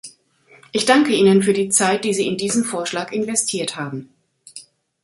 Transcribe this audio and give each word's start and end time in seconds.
Ich 0.71 0.85
danke 0.87 1.11
ihnen 1.13 1.43
für 1.43 1.53
die 1.53 1.69
Zeit, 1.69 2.05
die 2.05 2.15
sie 2.15 2.25
in 2.25 2.35
diesen 2.35 2.63
Vorschlag 2.63 3.11
investiert 3.11 3.75
haben. 3.75 4.11